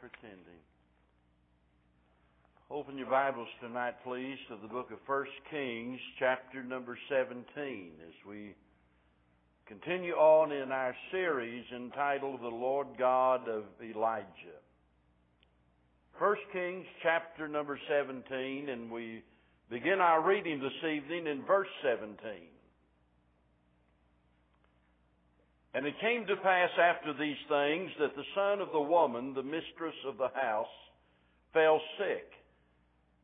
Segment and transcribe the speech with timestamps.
[0.00, 0.60] for attending.
[2.70, 7.44] Open your Bibles tonight, please, to the book of 1 Kings, chapter number 17,
[8.06, 8.54] as we
[9.66, 14.24] continue on in our series entitled The Lord God of Elijah.
[16.18, 19.22] 1 Kings, chapter number 17, and we
[19.68, 22.16] begin our reading this evening in verse 17.
[25.72, 29.42] And it came to pass after these things that the son of the woman, the
[29.42, 30.66] mistress of the house,
[31.52, 32.26] fell sick.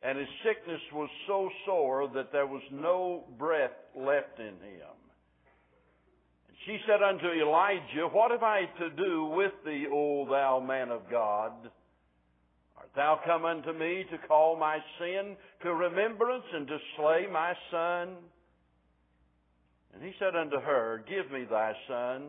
[0.03, 4.97] And his sickness was so sore that there was no breath left in him.
[6.47, 10.91] And she said unto Elijah, What have I to do with thee, O thou man
[10.91, 11.53] of God?
[12.77, 17.55] Art thou come unto me to call my sin to remembrance and to slay my
[17.73, 18.17] son?
[19.97, 22.29] And he said unto her, Give me thy son.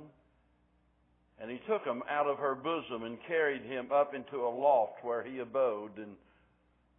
[1.39, 5.03] And he took him out of her bosom and carried him up into a loft
[5.03, 6.15] where he abode and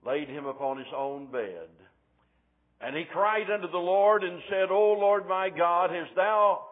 [0.07, 1.69] laid him upon his own bed.
[2.83, 6.67] And he cried unto the Lord and said, O Lord my God, hast thou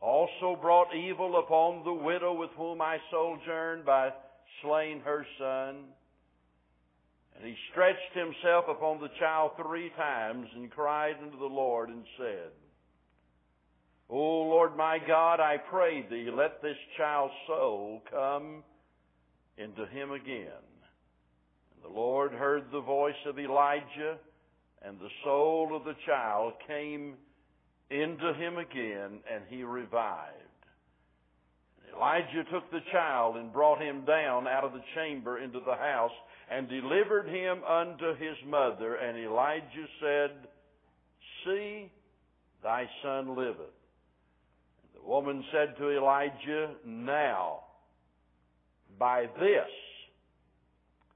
[0.00, 4.10] also brought evil upon the widow with whom I sojourned by
[4.60, 5.84] slaying her son?
[7.36, 12.04] And he stretched himself upon the child three times and cried unto the Lord and
[12.18, 12.50] said,
[14.08, 18.62] O Lord my God, I pray thee, let this child's soul come
[19.58, 20.64] into him again.
[21.74, 24.16] And the Lord heard the voice of Elijah,
[24.82, 27.14] and the soul of the child came
[27.90, 30.32] into him again, and he revived.
[31.80, 35.76] And Elijah took the child and brought him down out of the chamber into the
[35.76, 36.12] house
[36.50, 38.94] and delivered him unto his mother.
[38.96, 40.30] And Elijah said,
[41.44, 41.90] See,
[42.62, 43.56] thy son liveth.
[43.58, 47.60] And the woman said to Elijah, Now,
[48.98, 49.70] by this,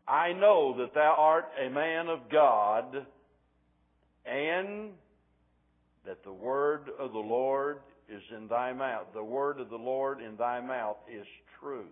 [0.06, 3.06] I know that thou art a man of God,
[4.26, 4.90] and
[6.04, 7.78] that the word of the Lord
[8.08, 9.06] is in thy mouth.
[9.14, 11.26] The word of the Lord in thy mouth is
[11.60, 11.86] truth.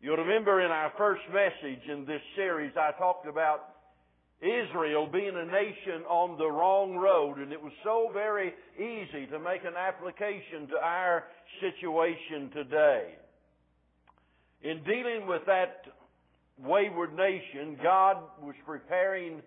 [0.00, 3.74] You'll remember in our first message in this series, I talked about
[4.40, 9.40] Israel being a nation on the wrong road, and it was so very easy to
[9.40, 11.24] make an application to our
[11.60, 13.14] situation today.
[14.62, 15.82] In dealing with that
[16.62, 19.42] wayward nation, God was preparing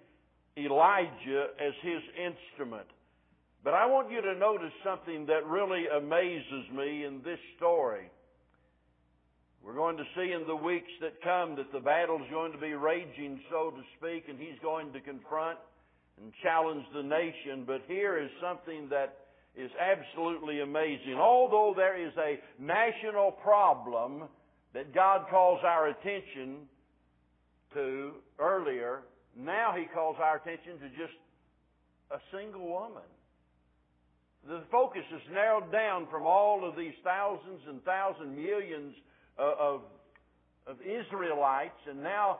[0.58, 2.88] Elijah as his instrument.
[3.64, 8.10] But I want you to notice something that really amazes me in this story.
[9.64, 12.74] We're going to see in the weeks that come that the battle's going to be
[12.74, 15.60] raging, so to speak, and he's going to confront
[16.22, 17.64] and challenge the nation.
[17.66, 19.18] But here is something that
[19.56, 21.16] is absolutely amazing.
[21.16, 24.24] Although there is a national problem
[24.74, 26.68] that God calls our attention
[27.76, 29.02] to earlier,
[29.38, 31.18] now he calls our attention to just
[32.10, 33.04] a single woman
[34.48, 38.96] the focus is narrowed down from all of these thousands and thousand millions
[39.38, 39.82] of,
[40.68, 42.40] of Israelites, and now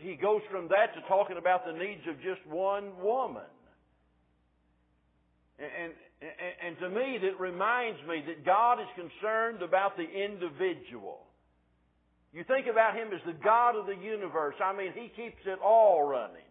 [0.00, 3.48] he goes from that to talking about the needs of just one woman.
[5.58, 11.24] And, and, and to me, that reminds me that God is concerned about the individual.
[12.32, 14.54] You think about Him as the God of the universe.
[14.62, 16.44] I mean, He keeps it all running.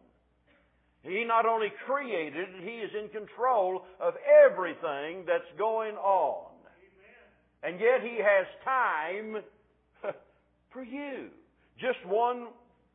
[1.04, 4.16] He not only created, He is in control of
[4.50, 6.52] everything that's going on.
[7.62, 9.44] And yet He has time
[10.76, 11.30] for you.
[11.80, 12.48] Just one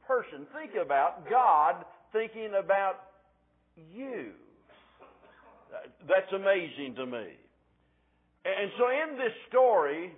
[0.06, 0.46] person.
[0.54, 3.00] Think about God thinking about
[3.94, 4.32] you.
[6.06, 7.26] That's amazing to me.
[8.44, 10.12] And so in this story,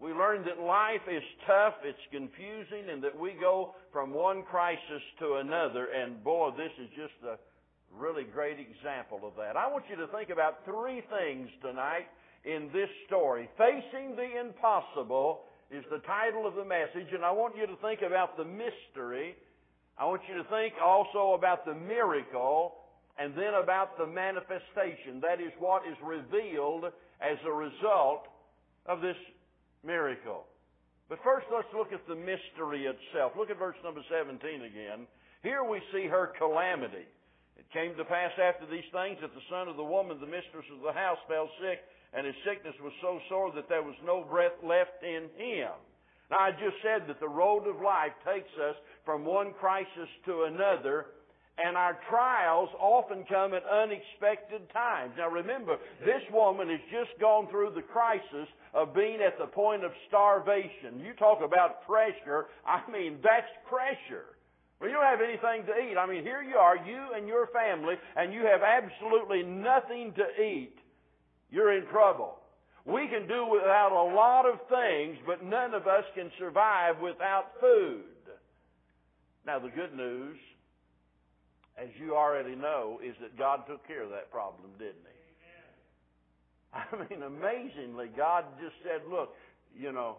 [0.00, 5.02] we learn that life is tough, it's confusing, and that we go from one crisis
[5.20, 5.88] to another.
[5.92, 7.36] And boy, this is just a
[7.96, 9.56] really great example of that.
[9.56, 12.06] I want you to think about three things tonight
[12.44, 13.48] in this story.
[13.58, 18.02] Facing the impossible is the title of the message, and I want you to think
[18.02, 19.34] about the mystery.
[19.98, 22.74] I want you to think also about the miracle,
[23.18, 25.20] and then about the manifestation.
[25.22, 26.84] That is what is revealed
[27.20, 28.28] as a result
[28.86, 29.16] of this
[29.84, 30.44] miracle.
[31.08, 33.32] But first, let's look at the mystery itself.
[33.38, 35.06] Look at verse number 17 again.
[35.42, 37.06] Here we see her calamity.
[37.58, 40.66] It came to pass after these things that the son of the woman, the mistress
[40.72, 41.80] of the house, fell sick,
[42.12, 45.72] and his sickness was so sore that there was no breath left in him.
[46.30, 50.44] Now, I just said that the road of life takes us from one crisis to
[50.44, 51.06] another,
[51.58, 55.14] And our trials often come at unexpected times.
[55.16, 59.82] Now remember, this woman has just gone through the crisis of being at the point
[59.82, 61.00] of starvation.
[61.00, 62.52] You talk about pressure.
[62.66, 64.35] I mean, that's pressure.
[64.80, 65.96] Well, you don't have anything to eat.
[65.96, 70.42] I mean, here you are, you and your family, and you have absolutely nothing to
[70.42, 70.76] eat.
[71.50, 72.38] You're in trouble.
[72.84, 77.52] We can do without a lot of things, but none of us can survive without
[77.60, 78.04] food.
[79.46, 80.36] Now, the good news
[81.78, 85.16] as you already know, is that God took care of that problem, didn't He?
[86.72, 89.34] I mean, amazingly, God just said, look,
[89.78, 90.16] you know,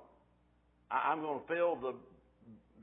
[0.90, 1.94] I'm going to fill the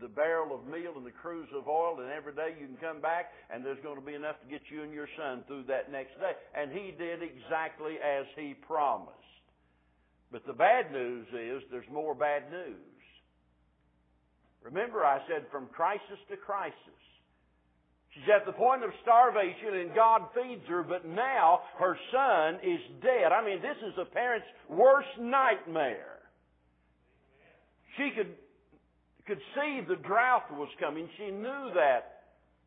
[0.00, 3.00] the barrel of meal and the cruse of oil, and every day you can come
[3.00, 5.91] back, and there's going to be enough to get you and your son through that
[5.91, 6.32] next day.
[6.55, 9.12] And he did exactly as he promised.
[10.32, 12.94] But the bad news is there's more bad news.
[14.62, 16.75] Remember, I said from crisis to crisis.
[18.14, 22.81] She's at the point of starvation and God feeds her, but now her son is
[23.02, 23.32] dead.
[23.32, 26.19] I mean, this is a parent's worst nightmare.
[27.96, 28.35] She could,
[29.26, 31.08] could see the drought was coming.
[31.16, 32.10] She knew that.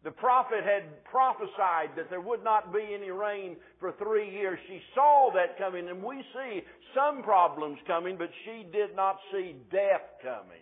[0.04, 4.60] The prophet had prophesied that there would not be any rain for three years.
[4.68, 6.62] She saw that coming, and we see
[6.96, 10.62] some problems coming, but she did not see death coming.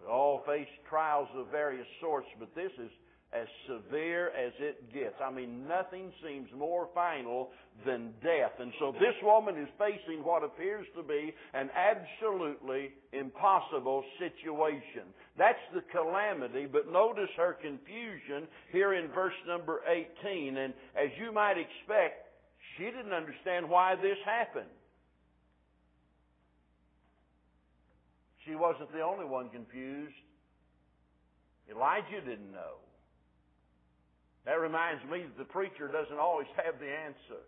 [0.00, 2.90] We all face trials of various sorts, but this is
[3.32, 5.14] as severe as it gets.
[5.24, 7.50] I mean, nothing seems more final
[7.86, 8.58] than death.
[8.58, 15.14] And so this woman is facing what appears to be an absolutely impossible situation.
[15.38, 20.56] That's the calamity, but notice her confusion here in verse number 18.
[20.56, 22.26] And as you might expect,
[22.76, 24.66] she didn't understand why this happened.
[28.44, 30.14] She wasn't the only one confused.
[31.70, 32.82] Elijah didn't know.
[34.46, 37.44] That reminds me that the preacher doesn't always have the answer.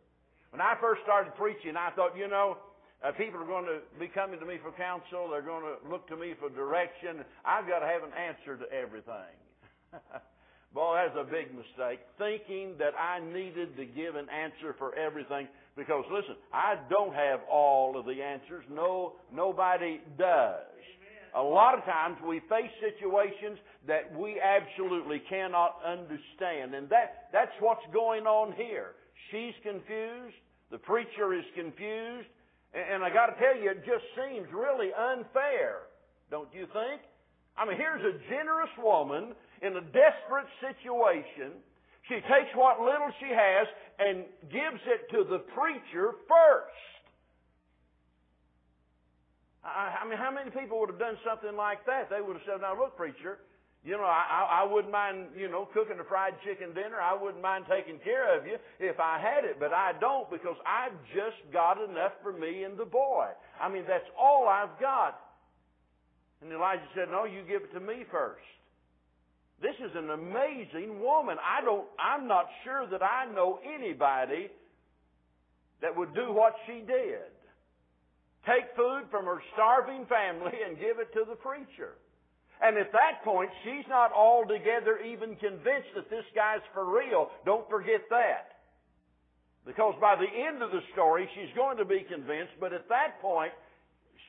[0.50, 2.58] When I first started preaching, I thought, you know,
[3.02, 5.28] uh, people are going to be coming to me for counsel.
[5.30, 7.24] They're going to look to me for direction.
[7.44, 9.34] I've got to have an answer to everything.
[10.74, 12.00] Boy, that's a big mistake.
[12.16, 15.48] Thinking that I needed to give an answer for everything.
[15.76, 18.64] Because listen, I don't have all of the answers.
[18.70, 20.68] No, nobody does.
[21.34, 26.74] A lot of times we face situations that we absolutely cannot understand.
[26.74, 28.92] And that, that's what's going on here.
[29.30, 30.36] She's confused.
[30.70, 32.28] The preacher is confused.
[32.74, 35.88] And, and I gotta tell you, it just seems really unfair.
[36.30, 37.00] Don't you think?
[37.56, 41.60] I mean, here's a generous woman in a desperate situation.
[42.08, 43.66] She takes what little she has
[43.98, 47.01] and gives it to the preacher first.
[49.64, 52.10] I, I mean, how many people would have done something like that?
[52.10, 53.38] They would have said, now look, preacher,
[53.84, 57.00] you know, I, I wouldn't mind, you know, cooking a fried chicken dinner.
[57.02, 60.54] I wouldn't mind taking care of you if I had it, but I don't because
[60.66, 63.26] I've just got enough for me and the boy.
[63.60, 65.18] I mean, that's all I've got.
[66.42, 68.46] And Elijah said, no, you give it to me first.
[69.60, 71.36] This is an amazing woman.
[71.38, 74.50] I don't, I'm not sure that I know anybody
[75.80, 77.30] that would do what she did
[78.46, 81.94] take food from her starving family and give it to the preacher.
[82.62, 87.30] And at that point, she's not altogether even convinced that this guy's for real.
[87.44, 88.62] Don't forget that.
[89.66, 93.20] Because by the end of the story, she's going to be convinced, but at that
[93.20, 93.52] point,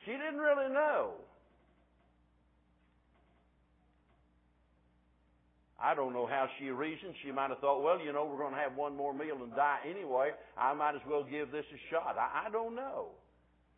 [0.04, 1.12] she didn't really know.
[5.80, 7.14] I don't know how she reasoned.
[7.24, 9.54] She might have thought, well, you know, we're going to have one more meal and
[9.54, 10.30] die anyway.
[10.56, 12.16] I might as well give this a shot.
[12.18, 13.08] I, I don't know.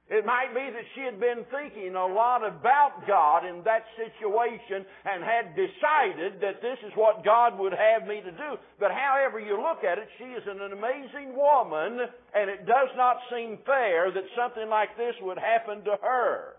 [0.08, 4.86] It might be that she had been thinking a lot about God in that situation
[5.02, 8.54] and had decided that this is what God would have me to do.
[8.78, 13.18] But however you look at it, she is an amazing woman and it does not
[13.34, 16.54] seem fair that something like this would happen to her.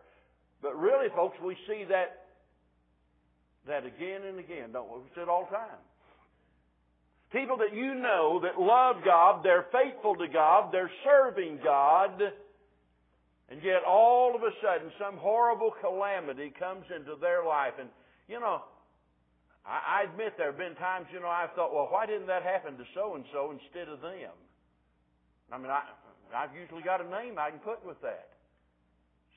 [0.62, 2.27] But really, folks, we see that,
[3.66, 5.00] that again and again, don't we?
[5.00, 5.80] We see it all the time.
[7.32, 12.20] People that you know that love God, they're faithful to God, they're serving God,
[13.50, 17.74] and yet all of a sudden some horrible calamity comes into their life.
[17.80, 17.89] And,
[18.27, 18.62] you know,
[19.66, 22.44] I, I admit there have been times, you know, I've thought, well, why didn't that
[22.44, 24.36] happen to so and so instead of them?
[25.51, 25.84] I mean, I,
[26.36, 28.36] I've usually got a name I can put with that.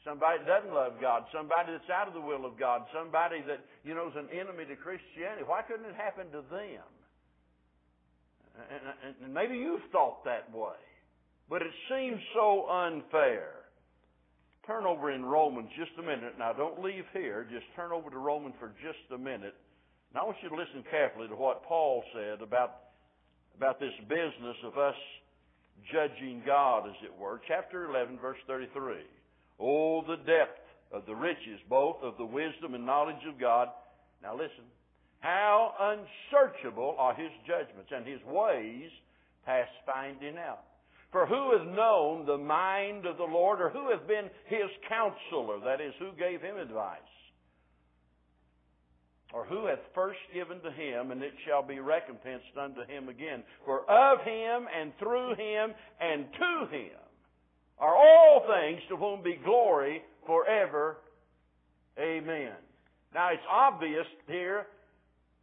[0.02, 3.60] Somebody that doesn't love God, somebody that's out of the will of God, somebody that,
[3.84, 5.44] you know, is an enemy to Christianity.
[5.44, 6.88] Why couldn't it happen to them?
[8.58, 10.80] And, and, and maybe you've thought that way.
[11.48, 13.59] But it seems so unfair.
[14.70, 16.38] Turn over in Romans just a minute.
[16.38, 17.44] Now, don't leave here.
[17.50, 19.56] Just turn over to Romans for just a minute.
[20.14, 22.94] Now I want you to listen carefully to what Paul said about,
[23.56, 24.94] about this business of us
[25.92, 27.40] judging God, as it were.
[27.48, 29.02] Chapter 11, verse 33.
[29.58, 30.62] Oh, the depth
[30.92, 33.70] of the riches, both of the wisdom and knowledge of God.
[34.22, 34.70] Now listen.
[35.18, 38.88] How unsearchable are his judgments and his ways
[39.44, 40.62] past finding out.
[41.12, 45.58] For who has known the mind of the Lord, or who has been his counselor?
[45.64, 46.98] That is, who gave him advice?
[49.32, 53.42] Or who hath first given to him, and it shall be recompensed unto him again?
[53.64, 56.98] For of him, and through him, and to him
[57.78, 60.98] are all things, to whom be glory forever.
[61.98, 62.54] Amen.
[63.14, 64.66] Now it's obvious here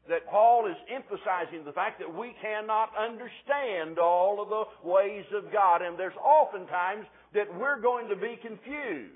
[0.09, 5.51] that Paul is emphasizing the fact that we cannot understand all of the ways of
[5.51, 9.13] God, and there's oftentimes that we're going to be confused.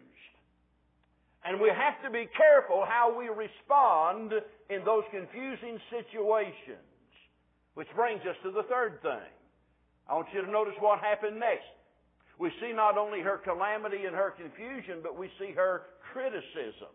[1.43, 4.33] And we have to be careful how we respond
[4.69, 6.85] in those confusing situations.
[7.73, 9.31] Which brings us to the third thing.
[10.07, 11.71] I want you to notice what happened next.
[12.37, 15.83] We see not only her calamity and her confusion, but we see her
[16.13, 16.91] criticism.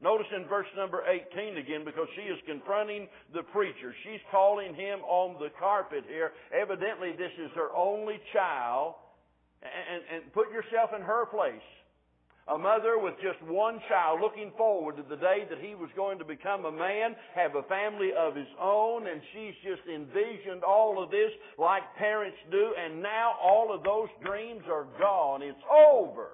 [0.00, 3.94] Notice in verse number 18 again, because she is confronting the preacher.
[4.04, 6.32] She's calling him on the carpet here.
[6.54, 8.94] Evidently, this is her only child.
[9.60, 11.66] And, and put yourself in her place.
[12.46, 16.18] A mother with just one child looking forward to the day that he was going
[16.18, 21.02] to become a man, have a family of his own, and she's just envisioned all
[21.02, 25.42] of this like parents do, and now all of those dreams are gone.
[25.42, 26.30] It's over.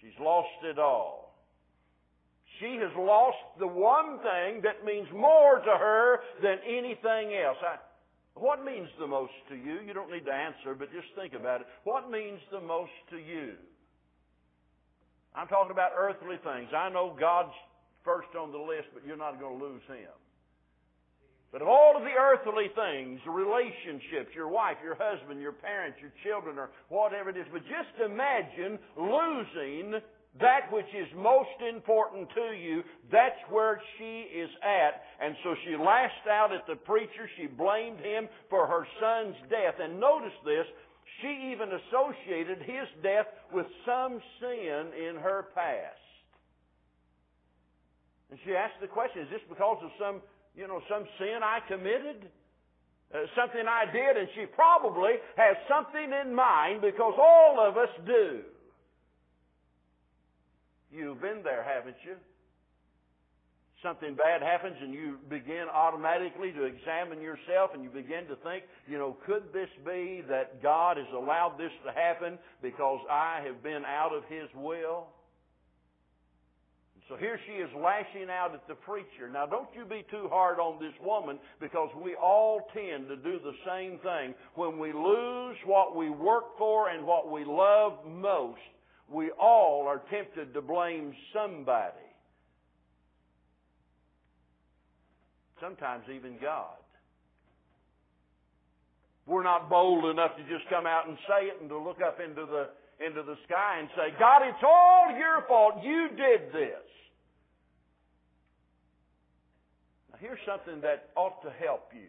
[0.00, 1.27] She's lost it all.
[2.60, 7.58] She has lost the one thing that means more to her than anything else.
[7.62, 7.76] I,
[8.34, 9.78] what means the most to you?
[9.86, 11.66] You don't need to answer, but just think about it.
[11.84, 13.54] What means the most to you?
[15.34, 16.70] I'm talking about earthly things.
[16.74, 17.54] I know God's
[18.04, 20.14] first on the list, but you're not going to lose Him.
[21.52, 26.12] But of all of the earthly things, relationships, your wife, your husband, your parents, your
[26.22, 29.94] children, or whatever it is, but just imagine losing
[30.40, 35.02] that which is most important to you, that's where she is at.
[35.20, 37.28] And so she lashed out at the preacher.
[37.36, 39.80] She blamed him for her son's death.
[39.80, 40.66] And notice this,
[41.20, 45.98] she even associated his death with some sin in her past.
[48.30, 50.20] And she asked the question, is this because of some,
[50.54, 52.28] you know, some sin I committed?
[53.08, 54.20] Uh, something I did?
[54.20, 58.44] And she probably has something in mind because all of us do.
[60.90, 62.16] You've been there, haven't you?
[63.82, 68.64] Something bad happens and you begin automatically to examine yourself and you begin to think,
[68.88, 73.62] you know, could this be that God has allowed this to happen because I have
[73.62, 75.06] been out of His will?
[77.08, 79.30] So here she is lashing out at the preacher.
[79.32, 83.38] Now don't you be too hard on this woman because we all tend to do
[83.38, 84.34] the same thing.
[84.56, 88.60] When we lose what we work for and what we love most,
[89.10, 91.94] we all are tempted to blame somebody.
[95.60, 96.76] Sometimes even God.
[99.26, 102.18] We're not bold enough to just come out and say it and to look up
[102.20, 102.68] into the
[103.04, 105.74] into the sky and say, God, it's all your fault.
[105.84, 106.82] You did this.
[110.10, 112.08] Now here's something that ought to help you.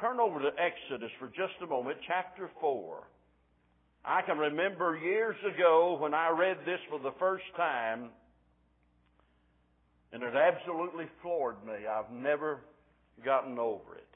[0.00, 3.04] Turn over to Exodus for just a moment, chapter 4.
[4.04, 8.10] I can remember years ago when I read this for the first time,
[10.12, 11.86] and it absolutely floored me.
[11.86, 12.60] I've never
[13.24, 14.08] gotten over it.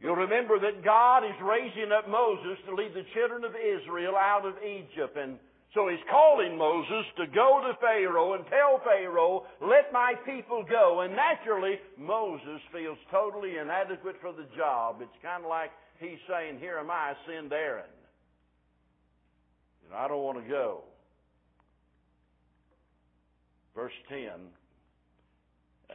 [0.00, 4.44] You'll remember that God is raising up Moses to lead the children of Israel out
[4.44, 5.16] of Egypt.
[5.16, 5.38] And
[5.74, 11.00] so he's calling Moses to go to Pharaoh and tell Pharaoh, let my people go.
[11.00, 15.00] And naturally, Moses feels totally inadequate for the job.
[15.00, 17.84] It's kind of like he's saying, Here am I, send Aaron.
[19.82, 20.82] You know, I don't want to go.
[23.74, 24.18] Verse 10.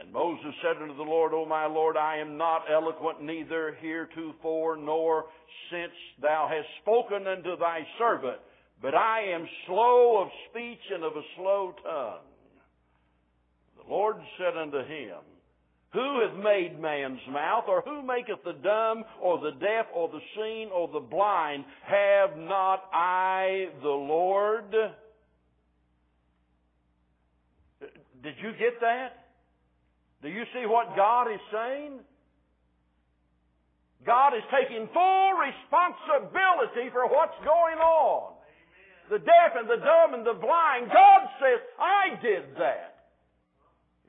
[0.00, 4.76] And Moses said unto the Lord, O my Lord, I am not eloquent, neither heretofore,
[4.76, 5.24] nor
[5.70, 5.92] since
[6.22, 8.38] thou hast spoken unto thy servant,
[8.80, 12.26] but I am slow of speech and of a slow tongue.
[13.76, 15.18] The Lord said unto him,
[15.92, 20.20] who hath made man's mouth, or who maketh the dumb, or the deaf, or the
[20.36, 21.64] seen, or the blind?
[21.82, 24.70] Have not I the Lord?
[28.22, 29.26] Did you get that?
[30.22, 32.00] Do you see what God is saying?
[34.06, 38.34] God is taking full responsibility for what's going on.
[39.10, 42.99] The deaf and the dumb and the blind, God says, I did that.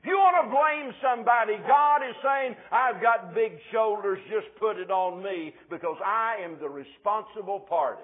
[0.02, 4.76] If you want to blame somebody, God is saying, I've got big shoulders, just put
[4.76, 8.02] it on me because I am the responsible party.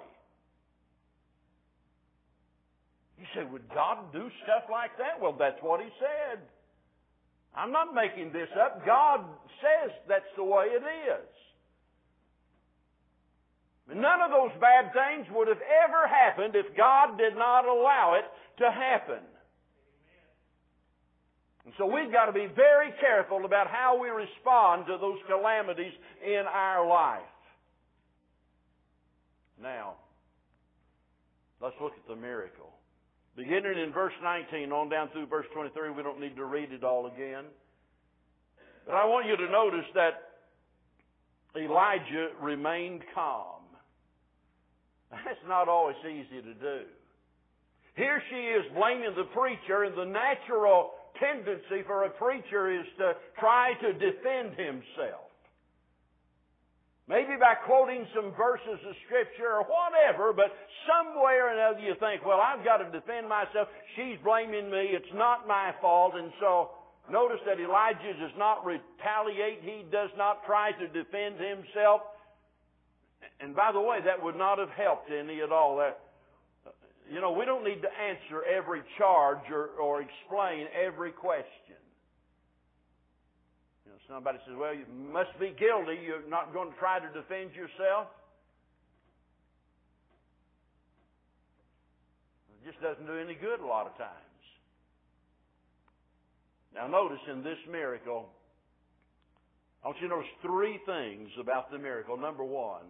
[3.19, 5.21] You say, would God do stuff like that?
[5.21, 6.39] Well, that's what He said.
[7.57, 8.87] I'm not making this up.
[8.87, 9.25] God
[9.59, 11.27] says that's the way it is.
[13.91, 18.27] None of those bad things would have ever happened if God did not allow it
[18.63, 19.25] to happen.
[21.69, 25.93] And so we've got to be very careful about how we respond to those calamities
[26.25, 27.21] in our life.
[29.61, 29.97] Now,
[31.61, 32.73] let's look at the miracle.
[33.37, 36.85] Beginning in verse 19 on down through verse 23, we don't need to read it
[36.85, 37.45] all again.
[38.87, 40.41] But I want you to notice that
[41.55, 43.61] Elijah remained calm.
[45.11, 46.81] That's not always easy to do.
[47.95, 53.15] Here she is blaming the preacher, and the natural tendency for a preacher is to
[53.39, 55.29] try to defend himself.
[57.09, 60.53] Maybe by quoting some verses of Scripture or whatever, but
[60.85, 63.69] somewhere or another you think, well, I've got to defend myself.
[63.97, 64.93] She's blaming me.
[64.93, 66.13] It's not my fault.
[66.17, 66.77] And so
[67.11, 69.65] notice that Elijah does not retaliate.
[69.65, 72.03] He does not try to defend himself.
[73.41, 75.79] And by the way, that would not have helped any at all.
[75.79, 75.99] That,
[77.11, 81.81] you know, we don't need to answer every charge or, or explain every question.
[83.87, 85.99] You know, somebody says, well, you must be guilty.
[86.05, 88.09] You're not going to try to defend yourself.
[92.53, 94.13] It just doesn't do any good a lot of times.
[96.75, 98.29] Now notice in this miracle,
[99.83, 102.19] I want you to notice three things about the miracle.
[102.19, 102.85] Number one,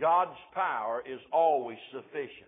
[0.00, 2.47] God's power is always sufficient.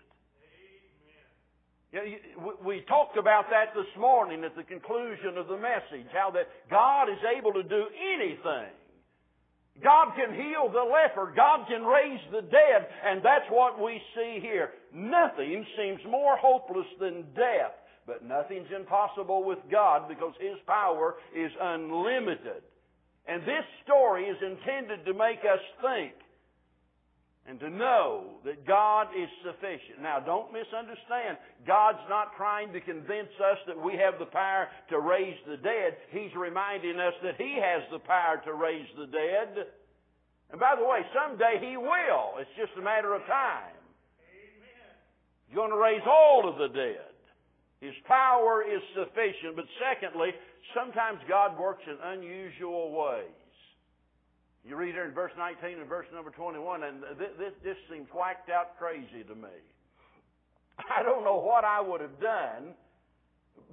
[2.64, 7.08] We talked about that this morning at the conclusion of the message, how that God
[7.08, 8.70] is able to do anything.
[9.82, 11.32] God can heal the leper.
[11.34, 12.86] God can raise the dead.
[13.04, 14.70] And that's what we see here.
[14.94, 17.74] Nothing seems more hopeless than death.
[18.06, 22.62] But nothing's impossible with God because His power is unlimited.
[23.26, 26.12] And this story is intended to make us think
[27.46, 30.02] and to know that God is sufficient.
[30.02, 31.38] Now, don't misunderstand.
[31.66, 35.96] God's not trying to convince us that we have the power to raise the dead.
[36.10, 39.66] He's reminding us that He has the power to raise the dead.
[40.52, 42.36] And by the way, someday He will.
[42.38, 43.74] It's just a matter of time.
[45.48, 47.10] He's going to raise all of the dead.
[47.80, 49.56] His power is sufficient.
[49.56, 50.30] But secondly,
[50.76, 53.39] sometimes God works in unusual ways.
[54.64, 58.08] You read here in verse 19 and verse number 21, and this, this, this seems
[58.12, 59.56] whacked out crazy to me.
[60.96, 62.76] I don't know what I would have done,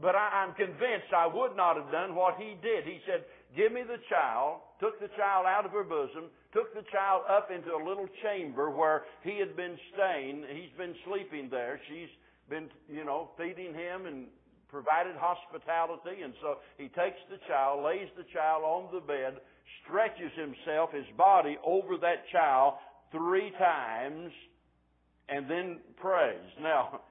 [0.02, 2.86] but I, I'm convinced I would not have done what he did.
[2.86, 6.84] He said, Give me the child, took the child out of her bosom, took the
[6.92, 10.44] child up into a little chamber where he had been staying.
[10.52, 11.80] He's been sleeping there.
[11.88, 12.12] She's
[12.50, 14.28] been, you know, feeding him and
[14.70, 16.24] provided hospitality.
[16.24, 19.40] And so he takes the child, lays the child on the bed,
[19.84, 22.76] stretches himself, his body, over that child
[23.12, 24.32] three times,
[25.30, 26.40] and then prays.
[26.62, 27.02] Now,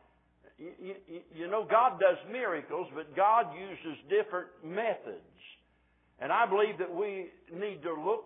[0.58, 5.20] you, know, God does miracles, but God uses different methods.
[6.18, 8.24] And I believe that we need to look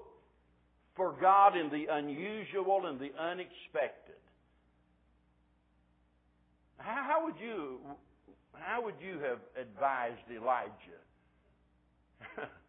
[0.94, 4.14] for God in the unusual and the unexpected.
[6.78, 7.78] How would you
[8.54, 10.70] how would you have advised Elijah?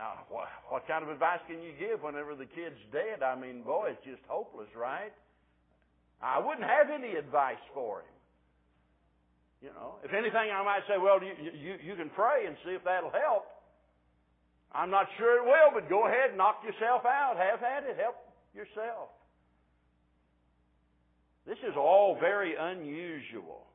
[0.00, 3.20] now, what, what kind of advice can you give whenever the kid's dead?
[3.20, 5.12] I mean, boy, it's just hopeless, right?
[6.24, 8.16] I wouldn't have any advice for him.
[9.60, 12.72] You know, if anything, I might say, well, you, you, you can pray and see
[12.72, 13.44] if that'll help.
[14.72, 17.36] I'm not sure it will, but go ahead, knock yourself out.
[17.36, 18.00] Have at it.
[18.00, 18.16] Help
[18.56, 19.12] yourself.
[21.46, 23.66] This is all very unusual.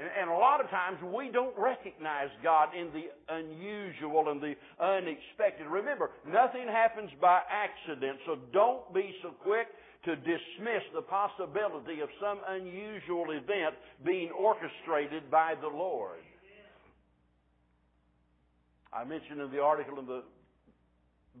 [0.00, 5.66] And a lot of times we don't recognize God in the unusual and the unexpected.
[5.68, 9.68] Remember, nothing happens by accident, so don't be so quick
[10.06, 16.24] to dismiss the possibility of some unusual event being orchestrated by the Lord.
[18.92, 20.24] I mentioned in the article in the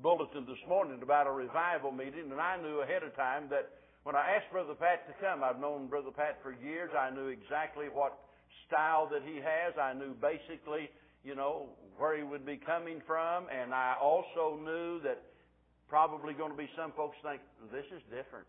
[0.02, 3.70] bulletin this morning about a revival meeting, and I knew ahead of time that
[4.04, 6.90] when I asked Brother Pat to come, I've known Brother Pat for years.
[6.96, 8.18] I knew exactly what
[8.66, 9.74] style that he has.
[9.80, 10.90] I knew basically,
[11.24, 15.20] you know, where he would be coming from, and I also knew that
[15.88, 18.46] probably going to be some folks think this is different.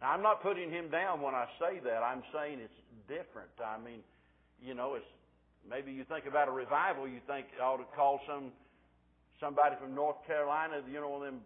[0.00, 2.02] Now, I'm not putting him down when I say that.
[2.02, 3.50] I'm saying it's different.
[3.64, 4.00] I mean,
[4.60, 5.06] you know, it's
[5.68, 8.52] maybe you think about a revival, you think you ought to call some
[9.40, 11.40] somebody from North Carolina, you know, them,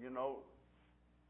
[0.00, 0.44] you know,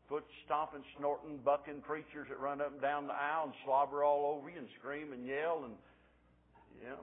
[0.08, 4.36] foot stomping, snorting, bucking preachers that run up and down the aisle and slobber all
[4.36, 5.74] over you and scream and yell and
[6.84, 6.98] know,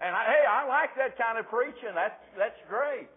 [0.00, 1.92] and I, hey, I like that kind of preaching.
[1.94, 3.08] That's that's great.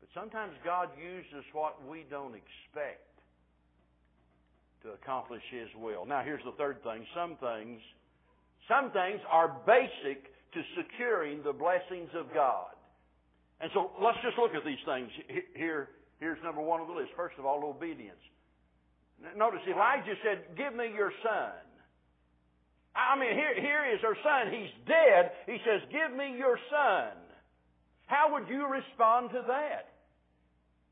[0.00, 3.10] But sometimes God uses what we don't expect
[4.82, 6.06] to accomplish His will.
[6.06, 7.06] Now, here's the third thing.
[7.14, 7.80] Some things,
[8.68, 12.73] some things are basic to securing the blessings of God.
[13.64, 15.08] And so let's just look at these things.
[15.56, 15.88] Here,
[16.20, 17.16] here's number one on the list.
[17.16, 18.20] First of all, obedience.
[19.40, 21.56] Notice Elijah said, Give me your son.
[22.92, 24.52] I mean, here, here is her son.
[24.52, 25.32] He's dead.
[25.48, 27.16] He says, Give me your son.
[28.04, 29.88] How would you respond to that?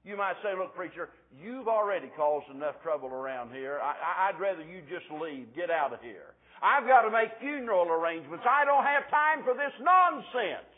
[0.02, 1.11] You might say, Look, preacher,
[1.44, 3.80] you've already caused enough trouble around here.
[3.85, 5.52] I, I'd rather you just leave.
[5.54, 6.32] Get out of here.
[6.62, 8.46] I've got to make funeral arrangements.
[8.48, 10.72] I don't have time for this nonsense.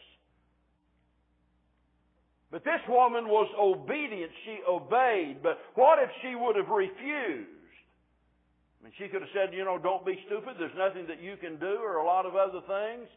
[2.55, 4.31] But this woman was obedient.
[4.47, 5.43] She obeyed.
[5.43, 7.51] But what if she would have refused?
[8.79, 10.55] I mean, she could have said, you know, don't be stupid.
[10.57, 13.11] There's nothing that you can do or a lot of other things.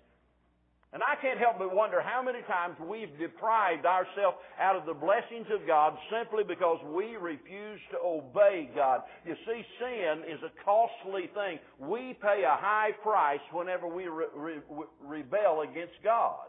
[0.92, 4.98] And I can't help but wonder how many times we've deprived ourselves out of the
[4.98, 9.02] blessings of God simply because we refuse to obey God.
[9.24, 11.60] You see, sin is a costly thing.
[11.78, 16.47] We pay a high price whenever we re- re- rebel against God.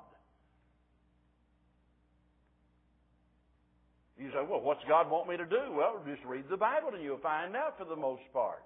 [4.19, 5.73] You say, well, what's God want me to do?
[5.73, 8.63] Well, just read the Bible and you'll find out for the most part.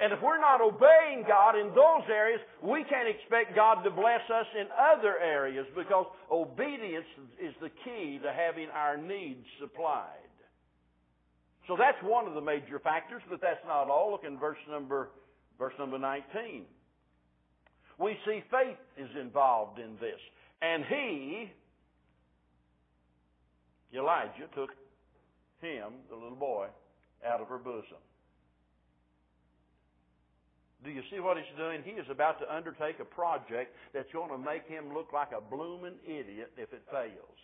[0.00, 4.24] And if we're not obeying God in those areas, we can't expect God to bless
[4.32, 7.04] us in other areas because obedience
[7.38, 10.24] is the key to having our needs supplied.
[11.68, 14.12] So that's one of the major factors, but that's not all.
[14.12, 15.10] Look in verse number,
[15.58, 16.64] verse number 19.
[17.98, 20.18] We see faith is involved in this.
[20.62, 21.52] And he,
[24.00, 24.70] Elijah took
[25.60, 26.66] him, the little boy,
[27.24, 28.00] out of her bosom.
[30.82, 31.82] Do you see what he's doing?
[31.84, 35.40] He is about to undertake a project that's going to make him look like a
[35.40, 37.40] blooming idiot if it fails.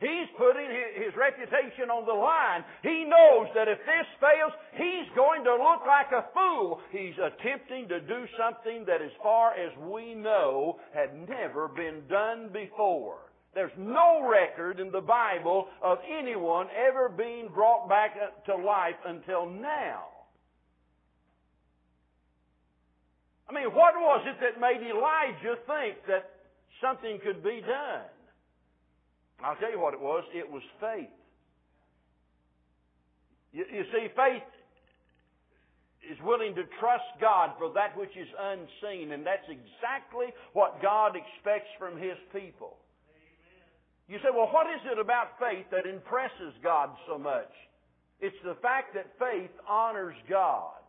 [0.00, 2.64] He's putting his reputation on the line.
[2.82, 6.80] He knows that if this fails, he's going to look like a fool.
[6.90, 12.50] He's attempting to do something that, as far as we know, had never been done
[12.52, 13.20] before.
[13.54, 19.46] There's no record in the Bible of anyone ever being brought back to life until
[19.46, 20.04] now.
[23.48, 26.30] I mean, what was it that made Elijah think that
[26.82, 28.08] something could be done?
[29.44, 30.24] I'll tell you what it was.
[30.34, 31.12] It was faith.
[33.52, 34.42] You, you see, faith
[36.10, 41.14] is willing to trust God for that which is unseen, and that's exactly what God
[41.14, 42.76] expects from His people.
[44.08, 47.50] You say, well, what is it about faith that impresses God so much?
[48.20, 50.80] It's the fact that faith honors God.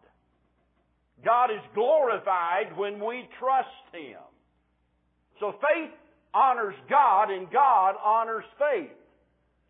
[1.24, 4.20] God is glorified when we trust Him.
[5.40, 5.92] So faith
[6.34, 8.92] honors God and God honors faith.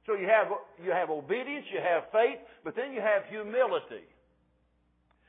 [0.06, 0.48] So you have,
[0.84, 4.06] you have obedience, you have faith, but then you have humility.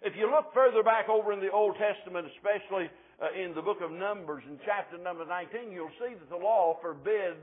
[0.03, 2.89] If you look further back over in the Old Testament, especially
[3.21, 6.77] uh, in the book of Numbers in chapter number 19, you'll see that the law
[6.83, 7.37] forbid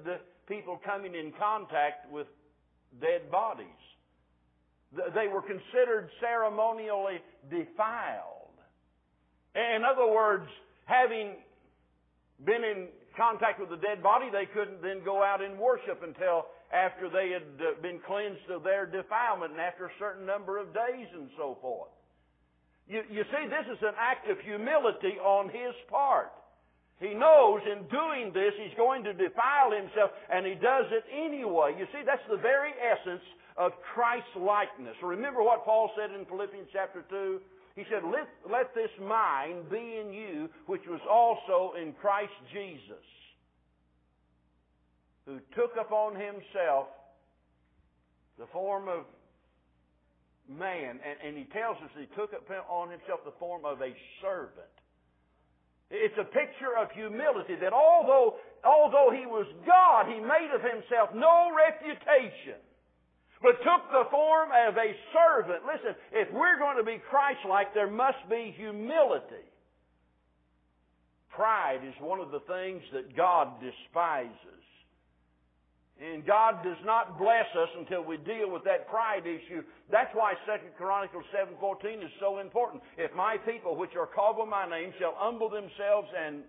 [0.48, 2.28] people coming in contact with
[3.02, 3.68] dead bodies.
[5.16, 8.54] They were considered ceremonially defiled.
[9.56, 10.48] In other words,
[10.86, 11.34] having
[12.46, 16.46] been in contact with a dead body, they couldn't then go out and worship until
[16.74, 20.74] after they had uh, been cleansed of their defilement and after a certain number of
[20.74, 21.94] days and so forth.
[22.88, 26.34] You, you see, this is an act of humility on his part.
[27.00, 31.76] He knows in doing this he's going to defile himself, and he does it anyway.
[31.78, 33.24] You see, that's the very essence
[33.58, 34.96] of Christ likeness.
[35.02, 37.40] Remember what Paul said in Philippians chapter 2?
[37.76, 43.06] He said, let, let this mind be in you, which was also in Christ Jesus,
[45.26, 46.88] who took upon himself
[48.38, 49.06] the form of
[50.48, 54.73] man, and, and he tells us he took upon himself the form of a servant
[55.94, 61.14] it's a picture of humility that although, although he was God, he made of himself
[61.14, 62.58] no reputation,
[63.42, 65.62] but took the form of a servant.
[65.70, 69.46] Listen, if we're going to be Christ-like, there must be humility.
[71.30, 74.63] Pride is one of the things that God despises.
[76.02, 79.62] And God does not bless us until we deal with that pride issue.
[79.92, 82.82] That's why 2 Chronicles 7.14 is so important.
[82.98, 86.44] If my people, which are called by my name, shall humble themselves and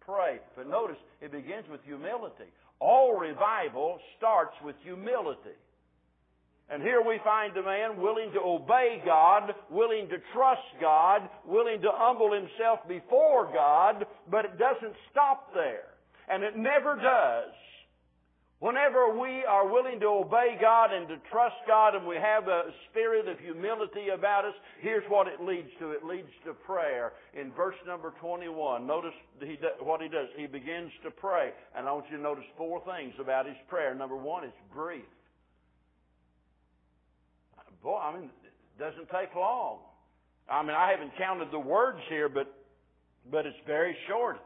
[0.00, 0.40] pray.
[0.56, 2.50] But notice, it begins with humility.
[2.80, 5.56] All revival starts with humility.
[6.70, 11.80] And here we find a man willing to obey God, willing to trust God, willing
[11.80, 15.96] to humble himself before God, but it doesn't stop there.
[16.28, 17.54] And it never does.
[18.60, 22.64] Whenever we are willing to obey God and to trust God and we have a
[22.90, 25.92] spirit of humility about us, here's what it leads to.
[25.92, 27.12] It leads to prayer.
[27.38, 29.12] In verse number 21, notice
[29.78, 30.26] what he does.
[30.36, 31.52] He begins to pray.
[31.76, 33.94] And I want you to notice four things about his prayer.
[33.94, 35.06] Number one, it's brief.
[37.80, 39.78] Boy, I mean, it doesn't take long.
[40.50, 42.52] I mean, I haven't counted the words here, but,
[43.30, 44.38] but it's very short.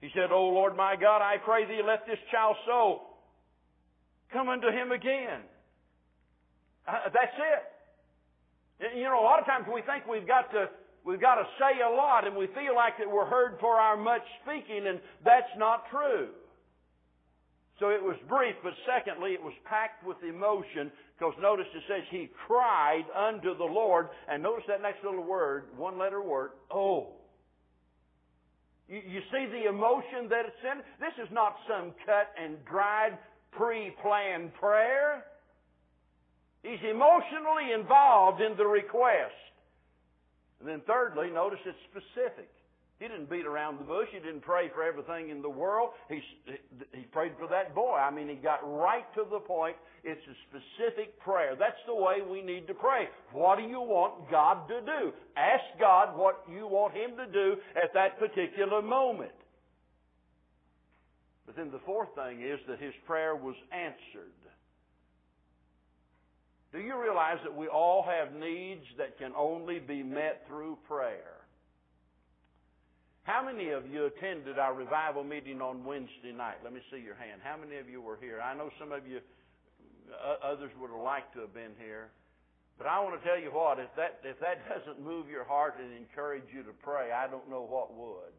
[0.00, 3.15] He said, Oh Lord my God, I pray thee let this child's soul
[4.32, 5.40] come unto him again.
[6.86, 7.62] Uh, that's it.
[8.96, 10.68] You know, a lot of times we think we've got to
[11.04, 13.96] we've got to say a lot, and we feel like that we're heard for our
[13.96, 16.28] much speaking, and that's not true.
[17.78, 22.02] So it was brief, but secondly, it was packed with emotion, because notice it says
[22.10, 27.08] he cried unto the Lord, and notice that next little word, one letter word, oh.
[28.88, 30.78] You, you see the emotion that it's in?
[31.00, 33.18] This is not some cut and dried
[33.56, 35.24] pre-planned prayer.
[36.62, 39.34] He's emotionally involved in the request.
[40.60, 42.48] And then thirdly, notice it's specific.
[42.98, 44.08] He didn't beat around the bush.
[44.10, 45.90] He didn't pray for everything in the world.
[46.08, 46.20] He,
[46.92, 47.96] he prayed for that boy.
[47.96, 49.76] I mean, he got right to the point.
[50.02, 51.54] It's a specific prayer.
[51.58, 53.08] That's the way we need to pray.
[53.32, 55.12] What do you want God to do?
[55.36, 59.32] Ask God what you want Him to do at that particular moment.
[61.46, 64.34] But then the fourth thing is that his prayer was answered.
[66.72, 71.36] Do you realize that we all have needs that can only be met through prayer?
[73.22, 76.56] How many of you attended our revival meeting on Wednesday night?
[76.62, 77.40] Let me see your hand.
[77.42, 78.40] How many of you were here?
[78.40, 79.20] I know some of you,
[80.12, 82.10] uh, others would have liked to have been here.
[82.78, 85.74] But I want to tell you what, if that, if that doesn't move your heart
[85.82, 88.34] and encourage you to pray, I don't know what would.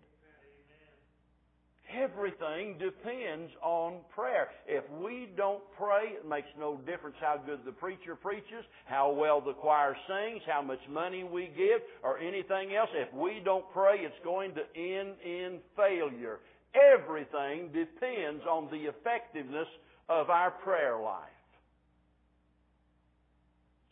[1.95, 4.49] Everything depends on prayer.
[4.67, 9.39] If we don't pray, it makes no difference how good the preacher preaches, how well
[9.39, 12.89] the choir sings, how much money we give, or anything else.
[12.93, 16.39] If we don't pray, it's going to end in failure.
[16.75, 19.67] Everything depends on the effectiveness
[20.09, 21.23] of our prayer life.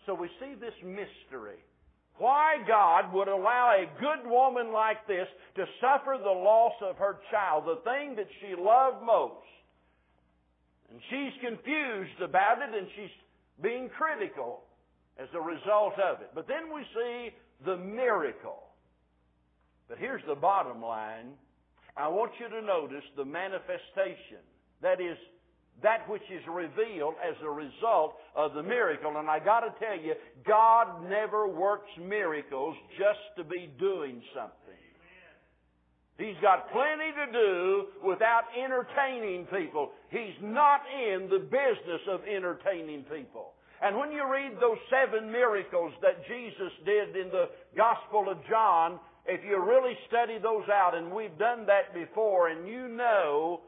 [0.06, 1.64] So we see this mystery
[2.18, 7.18] why God would allow a good woman like this to suffer the loss of her
[7.32, 9.46] child, the thing that she loved most.
[10.90, 13.12] And she's confused about it and she's
[13.62, 14.64] being critical
[15.18, 16.32] as a result of it.
[16.34, 17.30] But then we see
[17.66, 18.64] the miracle.
[19.88, 21.34] But here's the bottom line.
[21.98, 24.44] I want you to notice the manifestation.
[24.82, 25.18] That is,
[25.84, 29.18] that which is revealed as a result of the miracle.
[29.18, 30.14] And I gotta tell you,
[30.46, 34.56] God never works miracles just to be doing something.
[36.18, 39.92] He's got plenty to do without entertaining people.
[40.10, 43.52] He's not in the business of entertaining people.
[43.82, 48.98] And when you read those seven miracles that Jesus did in the Gospel of John,
[49.26, 53.62] if you really study those out, and we've done that before, and you know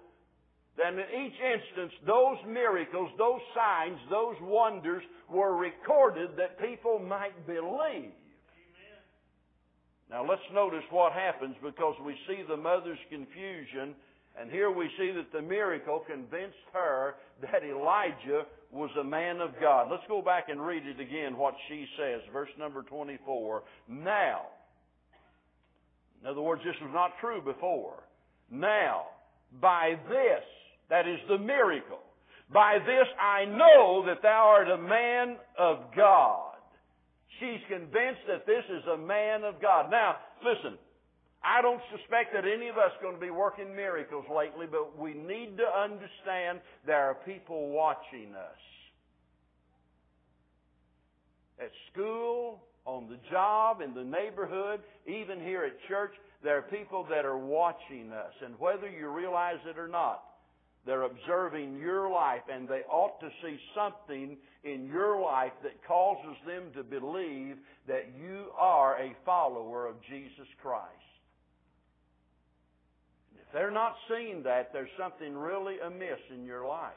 [0.78, 7.48] then in each instance, those miracles, those signs, those wonders were recorded that people might
[7.48, 8.14] believe.
[8.14, 9.02] Amen.
[10.12, 13.96] Now let's notice what happens because we see the mother's confusion,
[14.40, 19.52] and here we see that the miracle convinced her that Elijah was a man of
[19.60, 19.88] God.
[19.90, 23.64] Let's go back and read it again, what she says, verse number 24.
[23.88, 24.42] Now,
[26.22, 28.04] in other words, this was not true before.
[28.52, 29.06] Now,
[29.60, 30.44] by this,
[30.90, 32.00] that is the miracle.
[32.54, 36.56] By this I know that thou art a man of God.
[37.40, 39.92] She's convinced that this is a man of God.
[39.92, 40.78] Now, listen,
[41.44, 44.98] I don't suspect that any of us are going to be working miracles lately, but
[44.98, 48.60] we need to understand there are people watching us.
[51.60, 57.06] At school, on the job, in the neighborhood, even here at church, there are people
[57.10, 58.34] that are watching us.
[58.44, 60.24] And whether you realize it or not,
[60.88, 66.38] they're observing your life and they ought to see something in your life that causes
[66.48, 67.58] them to believe
[67.90, 70.88] that you are a follower of Jesus Christ.
[73.36, 76.94] If they're not seeing that, there's something really amiss in your life.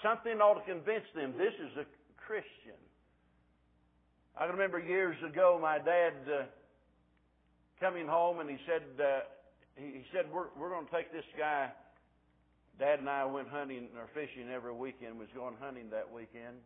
[0.00, 1.84] Something ought to convince them this is a
[2.28, 2.78] Christian.
[4.38, 6.44] I remember years ago my dad uh,
[7.80, 9.20] coming home and he said, uh,
[9.74, 11.70] he said, we're, we're going to take this guy.
[12.78, 16.60] Dad and I went hunting or fishing every weekend, was going hunting that weekend.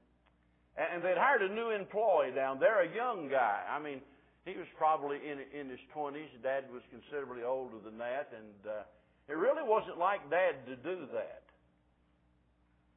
[0.76, 3.62] And, they'd hired a new employee down there, a young guy.
[3.68, 4.00] I mean,
[4.44, 6.30] he was probably in, in his 20s.
[6.42, 8.32] Dad was considerably older than that.
[8.36, 8.82] And uh,
[9.28, 11.42] it really wasn't like Dad to do that.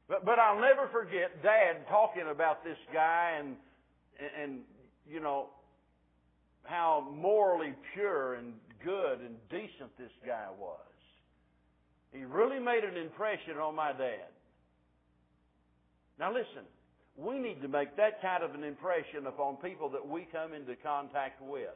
[0.08, 3.56] But, but I'll never forget Dad talking about this guy and,
[4.40, 4.60] and,
[5.08, 5.48] you know,
[6.64, 10.93] how morally pure and good and decent this guy was.
[12.14, 14.30] He really made an impression on my dad.
[16.18, 16.62] Now listen,
[17.18, 20.76] we need to make that kind of an impression upon people that we come into
[20.76, 21.74] contact with.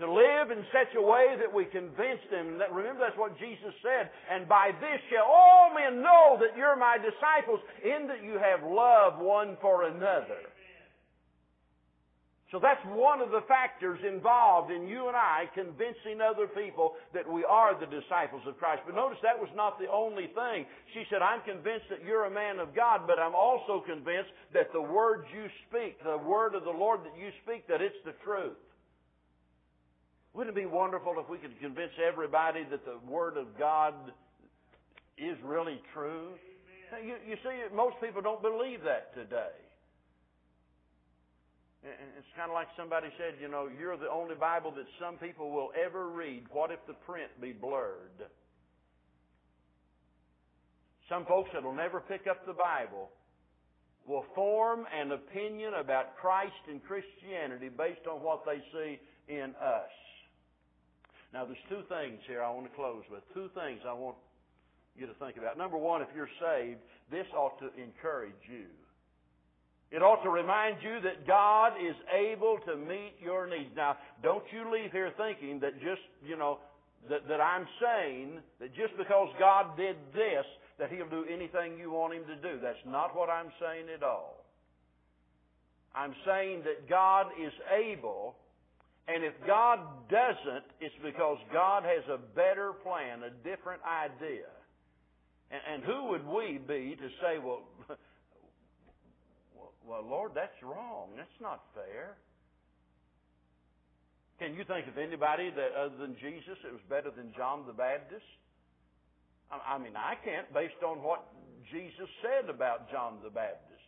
[0.00, 2.58] To live in such a way that we convince them.
[2.58, 4.10] That, remember, that's what Jesus said.
[4.30, 8.64] And by this shall all men know that you're my disciples, in that you have
[8.68, 10.48] love one for another.
[12.52, 17.24] So that's one of the factors involved in you and I convincing other people that
[17.24, 18.82] we are the disciples of Christ.
[18.84, 20.68] But notice that was not the only thing.
[20.92, 24.68] She said, I'm convinced that you're a man of God, but I'm also convinced that
[24.76, 28.12] the words you speak, the word of the Lord that you speak, that it's the
[28.22, 28.60] truth.
[30.34, 33.94] Wouldn't it be wonderful if we could convince everybody that the Word of God
[35.18, 36.32] is really true?
[37.04, 39.52] You, you see, most people don't believe that today.
[41.82, 45.50] It's kind of like somebody said, you know, you're the only Bible that some people
[45.50, 46.44] will ever read.
[46.52, 48.22] What if the print be blurred?
[51.08, 53.10] Some folks that will never pick up the Bible
[54.06, 59.90] will form an opinion about Christ and Christianity based on what they see in us.
[61.32, 63.22] Now, there's two things here I want to close with.
[63.34, 64.16] Two things I want
[64.96, 65.58] you to think about.
[65.58, 68.66] Number one, if you're saved, this ought to encourage you.
[69.92, 73.68] It ought to remind you that God is able to meet your needs.
[73.76, 76.58] Now, don't you leave here thinking that just, you know,
[77.10, 80.46] that, that I'm saying that just because God did this,
[80.78, 82.58] that He'll do anything you want Him to do.
[82.62, 84.46] That's not what I'm saying at all.
[85.94, 88.36] I'm saying that God is able,
[89.08, 89.78] and if God
[90.08, 94.48] doesn't, it's because God has a better plan, a different idea.
[95.50, 97.60] And, and who would we be to say, well,
[99.86, 101.10] well, Lord, that's wrong.
[101.16, 102.16] That's not fair.
[104.38, 107.72] Can you think of anybody that other than Jesus that was better than John the
[107.72, 108.26] Baptist?
[109.52, 111.28] I mean, I can't based on what
[111.70, 113.86] Jesus said about John the Baptist.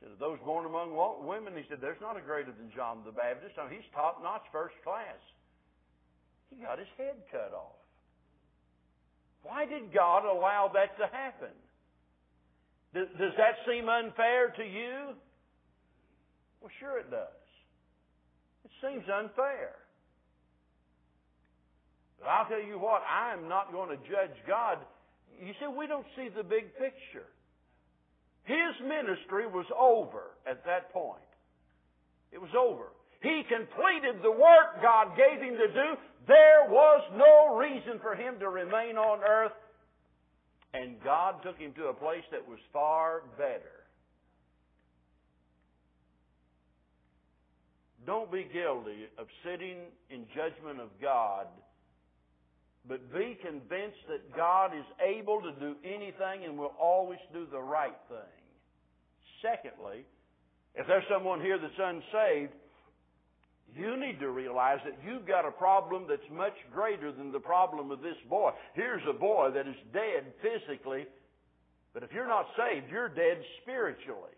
[0.00, 0.96] He said, those born among
[1.26, 3.58] women, he said, there's not a greater than John the Baptist.
[3.58, 5.20] I mean, he's top notch, first class.
[6.50, 7.78] He got his head cut off.
[9.42, 11.54] Why did God allow that to happen?
[12.94, 15.14] Does, that seem unfair to you?
[16.60, 17.28] Well, sure it does.
[18.64, 19.76] It seems unfair.
[22.18, 24.78] But I'll tell you what, I'm not going to judge God.
[25.40, 27.28] You see, we don't see the big picture.
[28.44, 31.22] His ministry was over at that point.
[32.32, 32.90] It was over.
[33.20, 35.88] He completed the work God gave him to do.
[36.26, 39.52] There was no reason for him to remain on earth
[40.74, 43.78] and God took him to a place that was far better.
[48.06, 49.78] Don't be guilty of sitting
[50.10, 51.46] in judgment of God,
[52.88, 57.60] but be convinced that God is able to do anything and will always do the
[57.60, 58.42] right thing.
[59.42, 60.06] Secondly,
[60.74, 62.52] if there's someone here that's unsaved,
[63.78, 67.90] you need to realize that you've got a problem that's much greater than the problem
[67.90, 68.50] of this boy.
[68.74, 71.06] Here's a boy that is dead physically,
[71.94, 74.34] but if you're not saved, you're dead spiritually.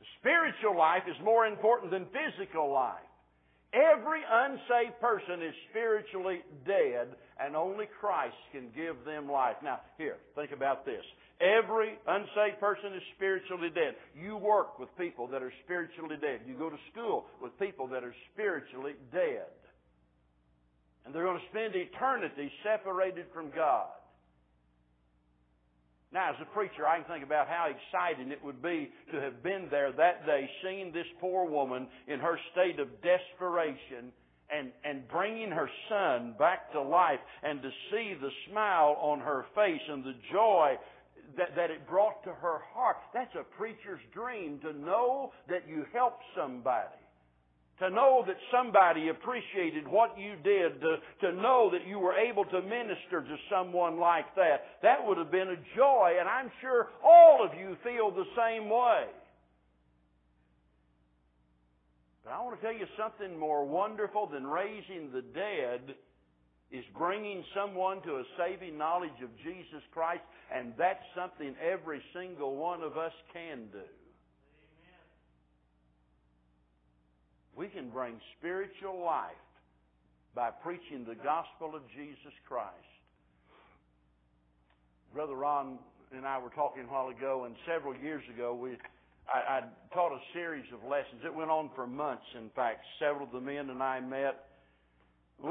[0.00, 3.04] The spiritual life is more important than physical life.
[3.72, 9.56] Every unsaved person is spiritually dead, and only Christ can give them life.
[9.62, 11.04] Now, here, think about this.
[11.40, 13.94] Every unsaved person is spiritually dead.
[14.14, 16.40] You work with people that are spiritually dead.
[16.46, 19.46] You go to school with people that are spiritually dead.
[21.06, 23.86] And they're going to spend eternity separated from God.
[26.12, 29.42] Now, as a preacher, I can think about how exciting it would be to have
[29.42, 34.10] been there that day, seeing this poor woman in her state of desperation
[34.50, 39.44] and, and bringing her son back to life and to see the smile on her
[39.54, 40.74] face and the joy
[41.36, 42.96] that, that it brought to her heart.
[43.12, 47.02] That's a preacher's dream to know that you helped somebody.
[47.80, 52.44] to know that somebody appreciated what you did, to, to know that you were able
[52.44, 54.62] to minister to someone like that.
[54.82, 58.68] That would have been a joy, and I'm sure all of you feel the same
[58.68, 59.04] way.
[62.24, 65.94] But I want to tell you something more wonderful than raising the dead
[66.70, 70.22] is bringing someone to a saving knowledge of Jesus Christ,
[70.54, 73.88] and that's something every single one of us can do.
[77.56, 79.32] We can bring spiritual life
[80.34, 82.74] by preaching the gospel of Jesus Christ.
[85.12, 85.78] Brother Ron
[86.14, 88.76] and I were talking a while ago, and several years ago, we
[89.32, 89.60] I, I
[89.92, 91.22] taught a series of lessons.
[91.24, 92.24] It went on for months.
[92.36, 94.47] In fact, several of the men and I met.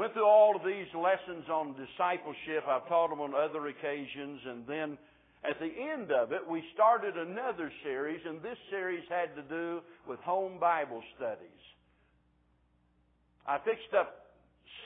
[0.08, 2.64] We went through all of these lessons on discipleship.
[2.66, 4.96] I've taught them on other occasions, and then
[5.44, 9.80] at the end of it, we started another series, and this series had to do
[10.08, 11.60] with home Bible studies.
[13.46, 14.32] I fixed up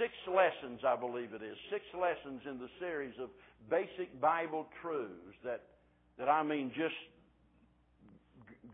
[0.01, 3.29] six lessons, I believe it is, six lessons in the series of
[3.71, 5.63] basic Bible truths that,
[6.19, 6.99] that I mean just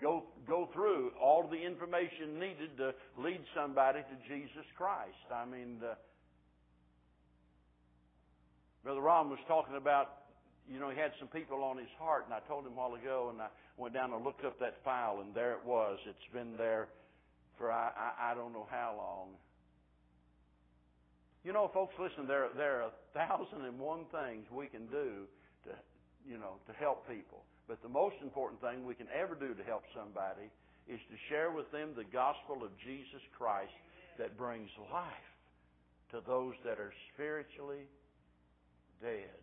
[0.01, 5.28] go, go through all the information needed to lead somebody to Jesus Christ.
[5.34, 5.94] I mean, uh,
[8.85, 10.29] Brother Ron was talking about,
[10.70, 12.95] you know, he had some people on his heart, and I told him a while
[12.95, 15.99] ago, and I went down and looked up that file, and there it was.
[16.07, 16.89] It's been there
[17.59, 19.29] for I, I, I don't know how long.
[21.45, 25.26] You know, folks, listen, there, there are a thousand and one things we can do
[25.64, 25.70] to,
[26.29, 27.43] you know, to help people.
[27.66, 30.49] But the most important thing we can ever do to help somebody
[30.89, 33.74] is to share with them the gospel of Jesus Christ
[34.18, 35.29] that brings life
[36.11, 37.85] to those that are spiritually
[39.03, 39.38] dead.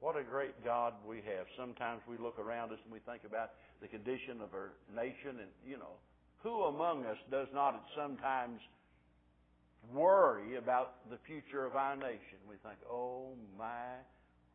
[0.00, 1.46] What a great God we have.
[1.58, 3.50] Sometimes we look around us and we think about
[3.82, 6.00] the condition of our nation and, you know,
[6.42, 8.60] who among us does not at sometimes
[9.92, 12.40] worry about the future of our nation.
[12.48, 14.00] We think, oh my,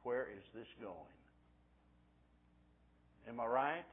[0.04, 0.96] where is this going?
[3.28, 3.86] Am I right?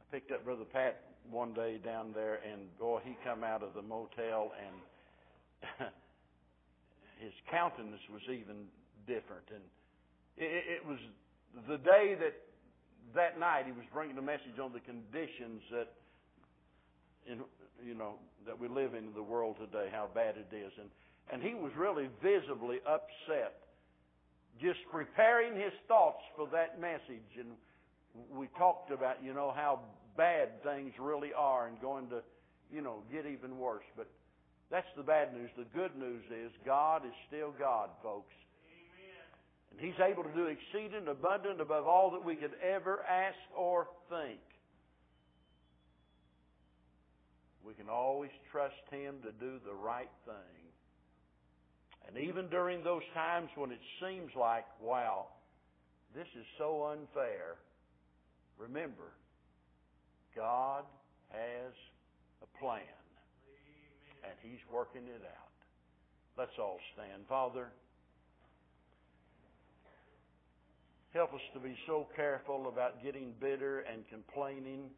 [0.00, 3.74] I picked up Brother Pat one day down there, and boy, he come out of
[3.74, 5.88] the motel, and
[7.18, 8.66] his countenance was even
[9.06, 9.46] different.
[9.50, 9.64] And
[10.36, 10.98] it, it was
[11.68, 12.34] the day that
[13.14, 15.88] that night he was bringing a message on the conditions that
[17.26, 17.40] in
[17.84, 18.14] you know,
[18.46, 20.72] that we live in the world today, how bad it is.
[20.80, 20.88] And,
[21.32, 23.54] and he was really visibly upset,
[24.60, 27.38] just preparing his thoughts for that message.
[27.38, 27.48] And
[28.34, 29.80] we talked about, you know, how
[30.16, 32.22] bad things really are and going to,
[32.72, 33.84] you know, get even worse.
[33.96, 34.08] But
[34.70, 35.50] that's the bad news.
[35.56, 38.34] The good news is God is still God, folks.
[39.70, 43.88] And He's able to do exceeding abundant above all that we could ever ask or
[44.10, 44.40] think.
[47.64, 50.58] We can always trust Him to do the right thing.
[52.06, 55.26] And even during those times when it seems like, wow,
[56.14, 57.56] this is so unfair,
[58.58, 59.12] remember,
[60.34, 60.84] God
[61.30, 61.72] has
[62.42, 62.80] a plan.
[64.28, 65.56] And He's working it out.
[66.36, 67.24] Let's all stand.
[67.28, 67.68] Father,
[71.14, 74.90] help us to be so careful about getting bitter and complaining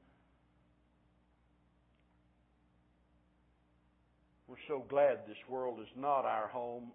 [4.51, 6.91] We're so glad this world is not our home.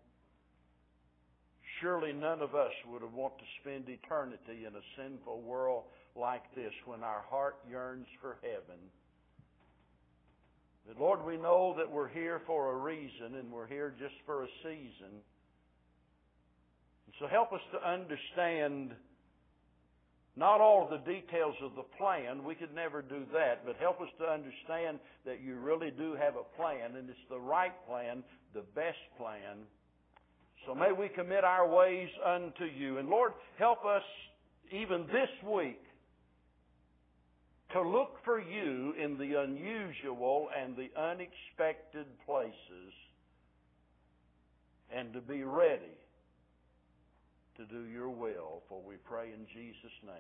[1.80, 5.86] Surely none of us would have want to spend eternity in a sinful world
[6.18, 8.76] like this when our heart yearns for heaven.
[10.88, 14.44] But Lord, we know that we're here for a reason and we're here just for
[14.44, 15.22] a season.
[17.20, 18.92] So help us to understand
[20.36, 22.44] not all the details of the plan.
[22.44, 26.36] We could never do that, but help us to understand that you really do have
[26.36, 28.24] a plan, and it's the right plan,
[28.54, 29.64] the best plan.
[30.68, 32.98] So may we commit our ways unto you.
[32.98, 34.04] And Lord, help us
[34.72, 35.80] even this week
[37.74, 42.94] to look for you in the unusual and the unexpected places
[44.94, 45.98] and to be ready
[47.58, 50.16] to do your will, for we pray in Jesus' name.